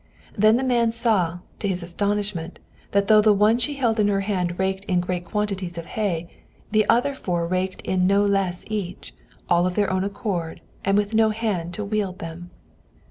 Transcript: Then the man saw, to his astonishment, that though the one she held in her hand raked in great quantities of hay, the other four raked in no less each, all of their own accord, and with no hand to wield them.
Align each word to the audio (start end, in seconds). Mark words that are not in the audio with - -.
Then 0.35 0.57
the 0.57 0.63
man 0.63 0.91
saw, 0.91 1.41
to 1.59 1.67
his 1.67 1.83
astonishment, 1.83 2.57
that 2.91 3.07
though 3.07 3.21
the 3.21 3.33
one 3.35 3.59
she 3.59 3.75
held 3.75 3.99
in 3.99 4.07
her 4.07 4.21
hand 4.21 4.57
raked 4.57 4.83
in 4.85 4.99
great 4.99 5.25
quantities 5.25 5.77
of 5.77 5.85
hay, 5.93 6.27
the 6.71 6.89
other 6.89 7.13
four 7.13 7.45
raked 7.45 7.81
in 7.83 8.07
no 8.07 8.25
less 8.25 8.63
each, 8.65 9.13
all 9.47 9.67
of 9.67 9.75
their 9.75 9.93
own 9.93 10.03
accord, 10.03 10.61
and 10.83 10.97
with 10.97 11.13
no 11.13 11.29
hand 11.29 11.75
to 11.75 11.85
wield 11.85 12.17
them. 12.17 12.49